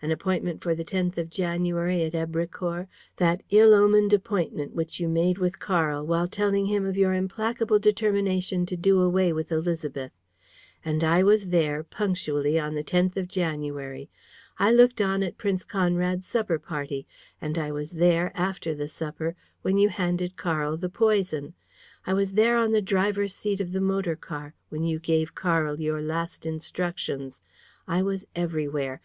[0.00, 2.88] An appointment for the 10th of January at Èbrecourt,
[3.18, 7.78] that ill omened appointment which you made with Karl while telling him of your implacable
[7.78, 10.12] determination to do away with Élisabeth.
[10.82, 14.08] And I was there, punctually, on the 10th of January!
[14.58, 17.06] I looked on at Prince Conrad's supper party!
[17.38, 21.52] And I was there, after the supper, when you handed Karl the poison.
[22.06, 25.78] I was there, on the driver's seat of the motor car, when you gave Karl
[25.78, 27.42] your last instructions.
[27.86, 29.02] I was everywhere!